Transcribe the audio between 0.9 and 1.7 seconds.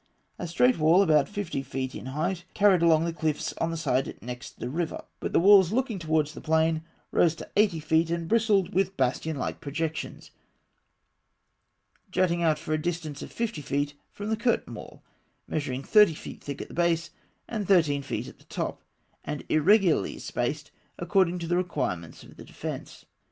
about fifty